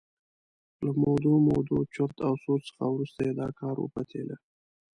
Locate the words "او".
2.27-2.33